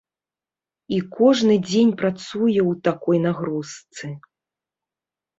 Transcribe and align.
І 0.95 0.97
кожны 1.17 1.57
дзень 1.67 1.91
працуе 1.99 2.55
ў 2.61 2.79
такой 2.87 3.17
нагрузцы. 3.27 4.05